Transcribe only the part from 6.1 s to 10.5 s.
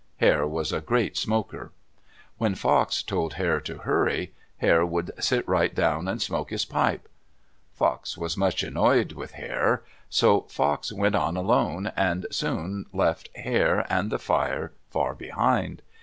smoke his pipe. Fox was much annoyed with Hare. So